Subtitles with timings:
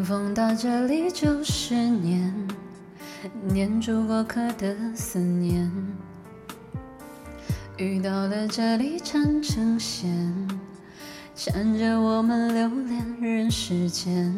[0.00, 2.48] 风到这里九十年，
[3.48, 5.70] 念住过客的思念。
[7.76, 10.48] 雨到了这里缠成线，
[11.34, 14.34] 缠着我们留恋人世间。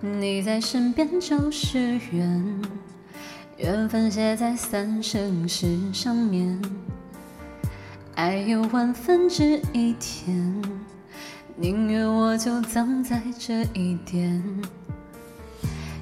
[0.00, 2.62] 你在身边就是缘，
[3.56, 6.62] 缘分写在三生石上面。
[8.14, 10.62] 爱有万分之一甜，
[11.58, 14.42] 宁愿我就葬在这一点。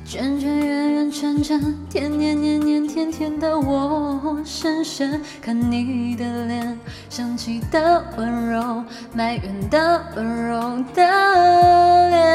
[0.05, 6.77] 圈圈圆圆圈圈，天天年年天天的我，深深看你的脸，
[7.09, 8.83] 生气的温柔，
[9.15, 12.34] 埋怨的温柔的脸。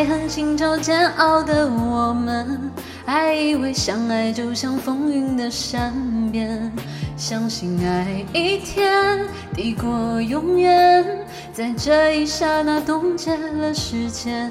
[0.00, 2.58] 爱恨情仇煎熬的我们，
[3.04, 5.92] 还以为相爱就像风云的善
[6.32, 6.72] 变，
[7.18, 11.04] 相信爱一天抵过永远，
[11.52, 14.50] 在这一刹那冻结了时间。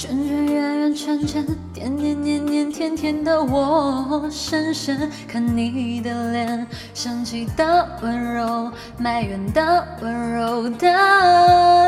[0.00, 10.88] 圈圈圆圆圈圈，甜甜黏黏甜甜的我，深深看你的脸，生气的温柔，埋怨的温柔的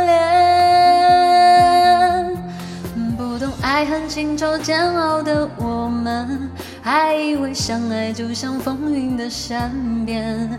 [0.04, 0.12] 脸。
[3.16, 6.50] 不懂爱恨情仇煎熬的我们，
[6.82, 9.72] 还以为相爱就像风云的善
[10.04, 10.58] 变。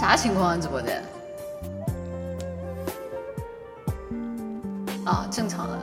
[0.00, 0.56] 啥情况啊？
[0.56, 1.04] 直播间？
[5.04, 5.78] 啊，正常了。